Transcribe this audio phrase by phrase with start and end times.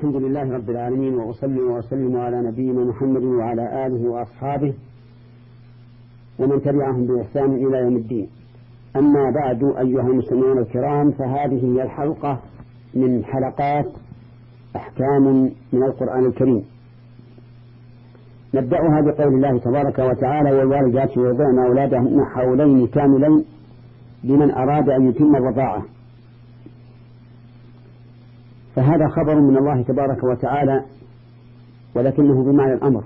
[0.00, 4.74] الحمد لله رب العالمين وأصلي وأسلم على نبينا محمد وعلى آله وأصحابه
[6.38, 8.28] ومن تبعهم بإحسان إلى يوم الدين.
[8.96, 12.40] أما بعد أيها المسلمون الكرام فهذه هي الحلقة
[12.94, 13.86] من حلقات
[14.76, 16.64] أحكام من القرآن الكريم.
[18.54, 23.44] نبدأها بقول الله تبارك وتعالى والوالدات يرضعن أولادهن حولين كاملين
[24.24, 25.82] لمن أراد أن يتم الرضاعة.
[28.74, 30.84] فهذا خبر من الله تبارك وتعالى
[31.94, 33.04] ولكنه بمعنى الأمر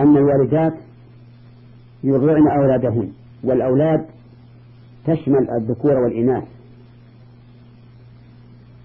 [0.00, 0.74] أن الوالدات
[2.04, 3.08] يرضعن أولادهن
[3.44, 4.06] والأولاد
[5.06, 6.44] تشمل الذكور والإناث.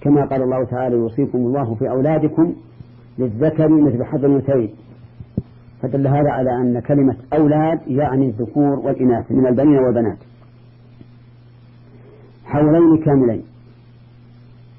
[0.01, 2.53] كما قال الله تعالى يوصيكم الله في أولادكم
[3.19, 4.69] للذكر مثل حظ الأنثيين
[5.81, 10.17] فدل هذا على أن كلمة أولاد يعني الذكور والإناث من البنين والبنات.
[12.45, 13.43] حولين كاملين.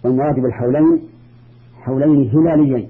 [0.05, 1.02] والمراد بالحولين
[1.83, 2.88] حولين هلاليين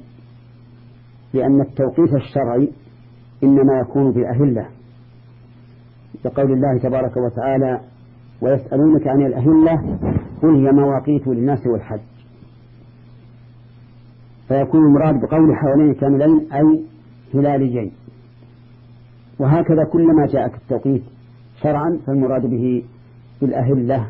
[1.35, 2.73] لأن التوقيت الشرعي
[3.45, 4.67] إنما يكون بالأهلة
[6.25, 7.81] لقول الله تبارك وتعالى
[8.41, 9.99] ويسألونك عن الأهلة
[10.43, 12.01] قل هي مواقيت للناس والحج.
[14.49, 16.85] فيكون المراد بقول حولين كاملين أي
[17.35, 17.93] هلاليين.
[19.39, 21.03] وهكذا كلما جاءك التوقيت
[21.63, 22.85] شرعا فالمراد به
[23.41, 24.07] بالأهلة.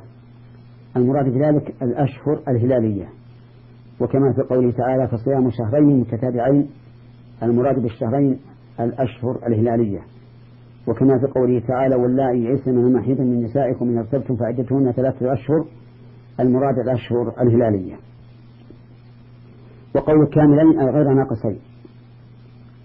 [0.96, 3.08] المراد بذلك الأشهر الهلالية.
[4.00, 6.68] وكما في قوله تعالى فصيام شهرين متتابعين
[7.42, 8.38] المراد بالشهرين
[8.80, 10.00] الأشهر الهلالية.
[10.86, 15.64] وكما في قوله تعالى واللائي يئسن من المحيط من نسائكم إن ارتبتم فعدتهن ثلاثة أشهر
[16.40, 17.94] المراد الأشهر الهلالية.
[19.94, 21.58] وقول كاملين أي غير ناقصين.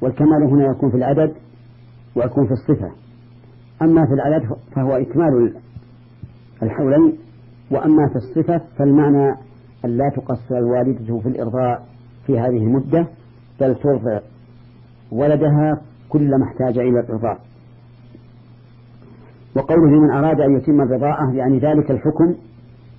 [0.02, 1.34] والكمال هنا يكون في العدد
[2.16, 2.92] ويكون في الصفة.
[3.82, 5.54] أما في العدد فهو إكمال
[6.64, 7.18] الحولين
[7.72, 9.36] وأما في الصفة فالمعنى
[9.86, 11.84] أن لا تقصر الوالدة في الإرضاء
[12.28, 13.08] في هذه المدة
[13.60, 14.20] بل ترضع
[15.12, 17.40] ولدها كلما احتاج إلى الإرضاء
[19.56, 22.36] وقوله لمن أراد أن يتم الرضاعة يعني ذلك الحكم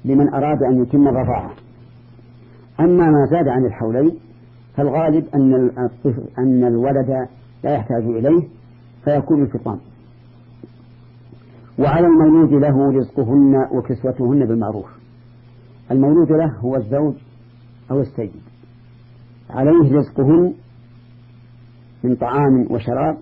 [0.04, 1.50] لمن أراد أن يتم الرضاعة
[2.80, 4.18] أما ما زاد عن الحولين
[4.76, 5.70] فالغالب أن
[6.38, 7.28] أن الولد
[7.64, 8.42] لا يحتاج إليه
[9.04, 9.78] فيكون الفطام
[11.78, 14.98] وعلى المولود له رزقهن وكسوتهن بالمعروف.
[15.90, 17.14] المولود له هو الزوج
[17.90, 18.32] أو السيد.
[19.50, 20.54] عليه رزقهن
[22.04, 23.18] من طعام وشراب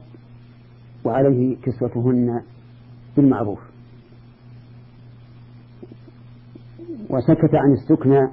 [1.05, 2.43] وعليه كسوتهن
[3.17, 3.61] بالمعروف.
[7.11, 8.28] وسكت عن السكنى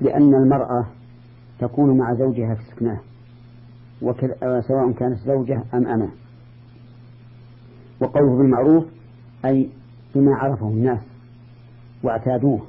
[0.00, 0.86] لأن المرأة
[1.58, 3.00] تكون مع زوجها في سكناه
[4.60, 6.08] سواء كانت زوجة أم أمة.
[8.00, 8.84] وقوله بالمعروف
[9.44, 9.68] أي
[10.14, 11.00] بما عرفه الناس
[12.02, 12.60] واعتادوه.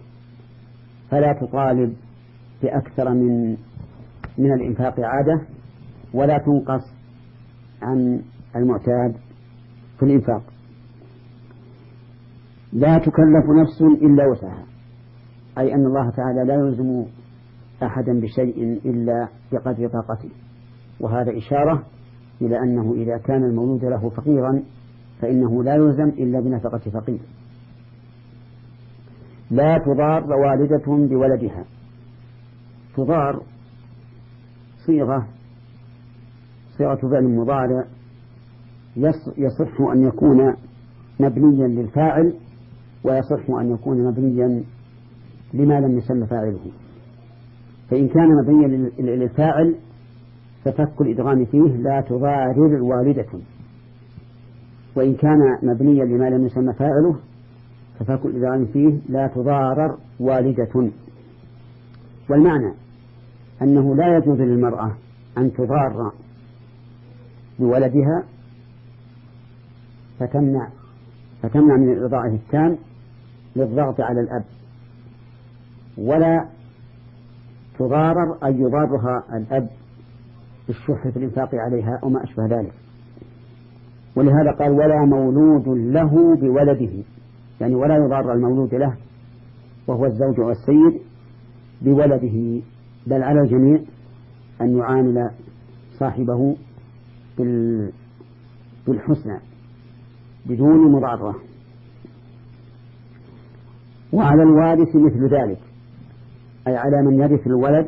[1.09, 1.95] فلا تطالب
[2.63, 3.57] بأكثر من
[4.37, 5.41] من الإنفاق عادة
[6.13, 6.93] ولا تنقص
[7.81, 8.21] عن
[8.55, 9.15] المعتاد
[9.99, 10.43] في الإنفاق.
[12.73, 14.65] لا تكلف نفس إلا وسعها.
[15.57, 17.05] أي أن الله تعالى لا يلزم
[17.83, 20.29] أحدا بشيء إلا بقدر طاقته.
[20.99, 21.83] وهذا إشارة
[22.41, 24.63] إلى أنه إذا كان المولود له فقيرا
[25.23, 27.19] فإنه لا يلزم إلا بنفقة فقير.
[29.51, 31.65] لا تضار والدة بولدها.
[32.95, 33.41] تضار
[34.85, 35.27] صيغة
[36.77, 37.85] صيغة فعل مضارع
[39.37, 40.55] يصح أن يكون
[41.19, 42.33] مبنيا للفاعل
[43.03, 44.63] ويصح أن يكون مبنيا
[45.53, 46.71] لما لم يسمى فاعله.
[47.89, 49.75] فإن كان مبنيا للفاعل
[50.65, 53.52] ففك الإدغام فيه لا تضارر والدة
[54.95, 57.15] وإن كان مبنيا لما لم يسمى فاعله
[57.99, 60.89] ففك الإدغام فيه لا تضارر والدة.
[62.29, 62.73] والمعنى
[63.61, 64.91] أنه لا يجوز للمرأة
[65.37, 66.11] أن تضار
[67.59, 68.23] بولدها
[70.19, 70.67] فتمنع
[71.41, 72.77] فتمنع من الرضاعة التام
[73.55, 74.43] للضغط على الأب.
[75.97, 76.45] ولا
[77.79, 79.69] تضارر أن يضارها الأب
[80.67, 82.82] بالشح في الإنفاق عليها أو ما أشبه ذلك.
[84.15, 87.03] ولهذا قال ولا مولود له بولده.
[87.61, 88.97] يعني ولا يضار المولود له
[89.87, 91.01] وهو الزوج والسيد
[91.81, 92.61] بولده.
[93.07, 93.79] بل على الجميع
[94.61, 95.29] أن يعامل
[95.99, 96.55] صاحبه
[98.87, 99.39] بالحسنى
[100.45, 101.35] بدون مضارة.
[104.13, 105.59] وعلى الوارث مثل ذلك
[106.67, 107.87] أي على من يرث الولد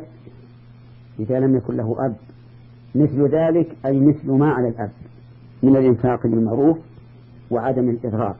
[1.20, 2.16] إذا لم يكن له أب.
[2.94, 4.90] مثل ذلك أي مثل ما على الأب.
[5.66, 6.78] من الإنفاق بالمعروف
[7.50, 8.36] وعدم الإضرار.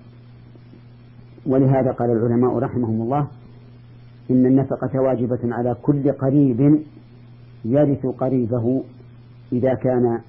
[1.47, 3.29] ولهذا قال العلماء رحمهم الله
[4.31, 6.81] إن النفقة واجبة على كل قريب
[7.65, 8.85] يرث قريبه
[9.53, 10.21] إذا كان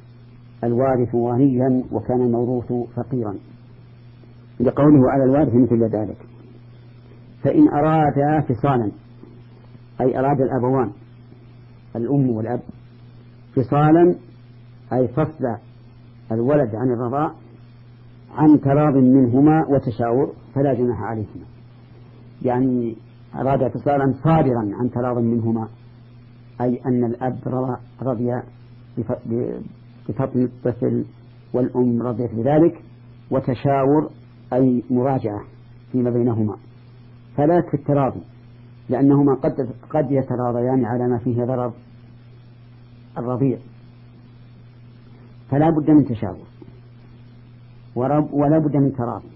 [0.63, 3.35] الوارث غنيا وكان الموروث فقيرا.
[4.59, 6.17] لقوله على الوارث مثل ذلك.
[7.43, 8.91] فإن أرادا فصالا
[10.01, 10.91] أي أراد الأبوان
[11.95, 12.59] الأم والأب
[13.55, 14.15] فصالا
[14.93, 15.43] أي فصل
[16.31, 17.31] الولد عن الرضاع
[18.35, 21.45] عن تراض منهما وتشاور فلا جناح عليهما.
[22.41, 22.95] يعني
[23.35, 25.67] أراد فصالا صادرا عن تراض منهما
[26.61, 27.37] أي أن الأب
[28.01, 28.41] رضي
[30.07, 31.05] بفضل الطفل
[31.53, 32.81] والأم رضيت بذلك
[33.31, 34.09] وتشاور
[34.53, 35.41] أي مراجعة
[35.91, 36.55] فيما بينهما.
[37.37, 38.21] فلا في التراضي
[38.89, 41.73] لأنهما قد قد يتراضيان على ما فيه ضرر
[43.17, 43.57] الرضيع.
[45.49, 46.47] فلا بد من تشاور
[48.33, 49.29] ولا بد من تراضي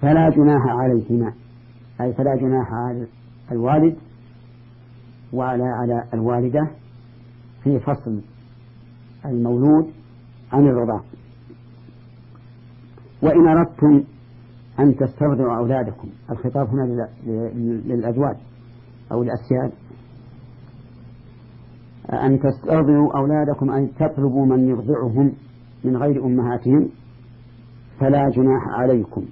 [0.00, 1.32] فلا جناح عليهما.
[2.00, 3.06] أي فلا جناح على
[3.52, 3.96] الوالد
[5.32, 6.70] وعلى على الوالدة
[7.64, 8.20] في فصل
[9.24, 9.92] المولود
[10.52, 11.00] عن الرضاع.
[13.22, 14.04] وإن أردتم
[14.80, 17.08] أن تسترضعوا أولادكم الخطاب هنا
[17.86, 18.36] للأزواج
[19.12, 19.72] أو الأسياد
[22.12, 25.32] أن تسترضعوا أولادكم أن تطلبوا من يرضعهم
[25.84, 26.88] من غير أمهاتهم
[28.00, 29.24] فلا جناح عليكم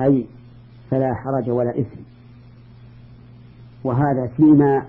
[0.00, 0.26] أي
[0.90, 2.00] فلا حرج ولا إثم.
[3.84, 4.86] وهذا فيما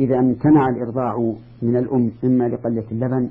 [0.00, 3.30] إذا امتنع الإرضاع من الأم إما لقلة اللبن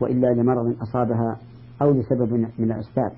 [0.00, 1.38] وإلا لمرض أصابها
[1.82, 3.12] أو لسبب من الأسباب.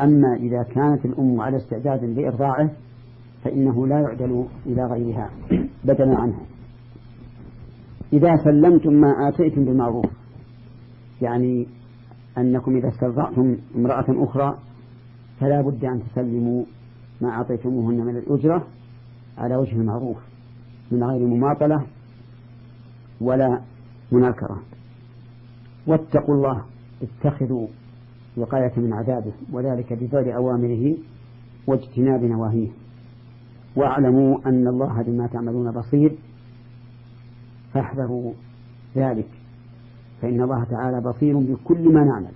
[0.00, 2.70] أما إذا كانت الأم على استعداد لإرضاعه
[3.44, 5.30] فإنه لا يعدل إلى غيرها
[5.84, 6.53] بدلا عنها.
[8.12, 10.06] إذا سلمتم ما آتيتم بالمعروف.
[11.22, 11.66] يعني
[12.38, 14.58] أنكم إذا استرضعتم امرأة أخرى
[15.40, 16.64] فلا بد أن تسلموا
[17.20, 18.66] ما أعطيتموهن من الأجرة
[19.38, 20.16] على وجه المعروف
[20.92, 21.86] من غير مماطلة
[23.20, 23.60] ولا
[24.12, 24.62] مناكرة.
[25.86, 26.64] واتقوا الله
[27.02, 27.66] اتخذوا
[28.36, 30.96] وقاية من عذابه وذلك بفعل أوامره
[31.66, 32.68] واجتناب نواهيه.
[33.76, 36.16] واعلموا أن الله بما تعملون بصير.
[37.74, 38.32] فاحذروا
[38.96, 39.28] ذلك.
[40.22, 42.32] فإن الله تعالى بصير بكل ما نعمل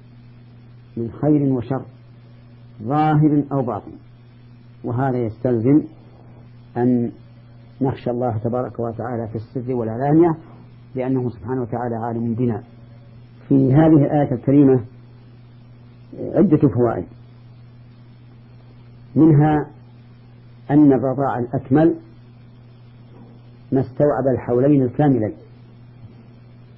[0.96, 1.82] من خير وشر
[2.82, 3.92] ظاهر أو باطن.
[4.84, 5.82] وهذا يستلزم
[6.76, 7.12] أن
[7.80, 10.36] نخشى الله تبارك وتعالى في السر والعلانية
[10.94, 12.62] لأنه سبحانه وتعالى عالم بنا.
[13.48, 14.80] في هذه الآية الكريمة
[16.34, 17.06] عدة فوائد.
[19.16, 19.70] منها
[20.70, 21.94] أن الرضاع الأكمل
[23.72, 25.32] ما استوعب الحولين الكاملين.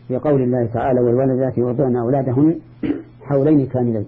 [0.08, 2.58] في قول الله تعالى والولدات يرضعن أولادهن
[3.22, 4.06] حولين كاملين.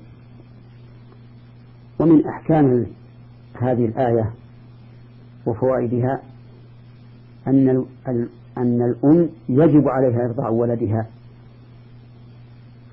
[2.00, 2.86] ومن أحكام
[3.54, 4.30] هذه الآية
[5.46, 6.22] وفوائدها
[7.46, 7.84] أن
[8.58, 11.06] أن الأم يجب عليها إرضاع ولدها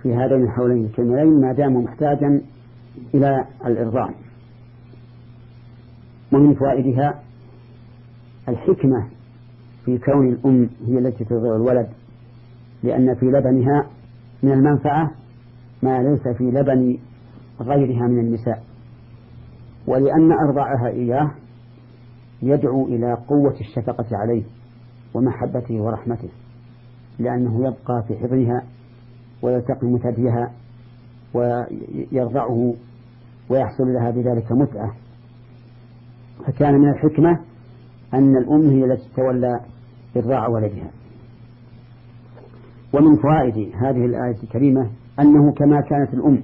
[0.03, 2.41] في هذين الحولين الكاملين ما دام محتاجا
[3.13, 4.09] إلى الإرضاع.
[6.33, 7.23] ومن فوائدها
[8.49, 9.07] الحكمة
[9.85, 11.89] في كون الأم هي التي ترضع الولد
[12.83, 13.85] لأن في لبنها
[14.43, 15.11] من المنفعة
[15.83, 16.97] ما ليس في لبن
[17.61, 18.63] غيرها من النساء.
[19.87, 21.31] ولأن أرضعها إياه
[22.41, 24.43] يدعو إلى قوة الشفقة عليه
[25.13, 26.29] ومحبته ورحمته
[27.19, 28.63] لأنه يبقى في حضنها
[29.41, 30.51] ويلتقم ثديها
[31.33, 32.73] ويرضعه
[33.49, 34.95] ويحصل لها بذلك متعة.
[36.47, 37.39] فكان من الحكمة
[38.13, 39.59] أن الأم هي التي تولى
[40.17, 40.91] إرضاع ولدها.
[42.93, 44.89] ومن فوائد هذه الآية الكريمة
[45.19, 46.43] أنه كما كانت الأم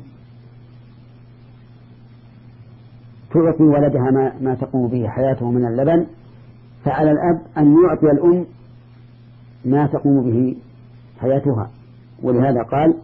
[3.34, 6.06] تعطي ولدها ما, ما تقوم به حياته من اللبن
[6.84, 8.46] فعلى الأب أن يعطي الأم
[9.66, 10.58] ما تقوم به
[11.20, 11.70] حياتها.
[12.24, 12.96] ولهذا قال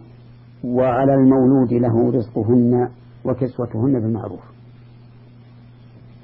[0.64, 2.88] وعلى المولود له رزقهن
[3.24, 4.40] وكسوتهن بالمعروف.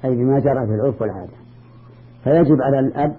[0.05, 1.48] أي بما جرى في العرف والعادة.
[2.23, 3.15] فيجب على الأب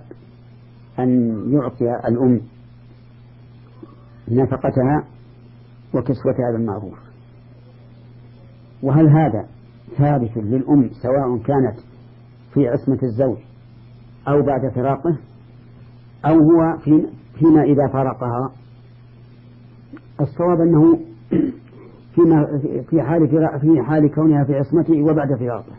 [0.98, 2.40] أن يعطي الأم
[4.28, 5.04] نفقتها
[5.94, 6.98] وكسوتها بالمعروف
[8.82, 9.46] وهل هذا
[9.98, 11.78] ثابت للأم سواء كانت
[12.54, 13.38] في عصمة الزوج
[14.28, 15.16] أو بعد فراقه
[16.24, 17.06] أو هو في
[17.38, 18.52] فيما إذا فارقها؟
[20.20, 20.98] الصواب أنه
[22.14, 23.28] فيما في حال
[23.60, 25.72] في حال كونها في عصمته وبعد فراقه.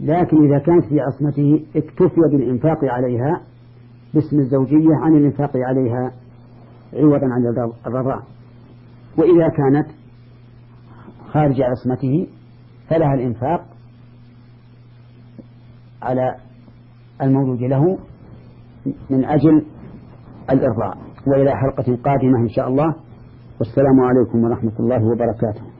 [0.00, 3.40] لكن إذا كانت في عصمته اكتفي بالإنفاق عليها
[4.14, 6.12] باسم الزوجية عن الإنفاق عليها
[6.94, 8.22] عوضا عن الرضاع
[9.18, 9.86] وإذا كانت
[11.32, 12.26] خارج عصمته
[12.88, 13.66] فلها الإنفاق
[16.02, 16.34] على
[17.22, 17.98] المولود له
[19.10, 19.64] من أجل
[20.50, 20.94] الإرضاع
[21.26, 22.94] وإلى حلقة قادمة إن شاء الله.
[23.58, 25.75] والسلام عليكم ورحمة الله وبركاته.